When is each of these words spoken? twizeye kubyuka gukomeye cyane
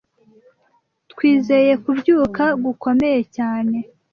twizeye 1.11 1.73
kubyuka 1.83 2.43
gukomeye 2.65 3.19
cyane 3.35 3.77